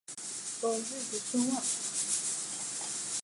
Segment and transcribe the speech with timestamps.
[0.63, 1.61] 有弟子孙望。